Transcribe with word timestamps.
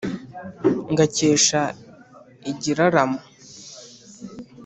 ngakesha 0.91 1.61
igiraramo 2.51 3.19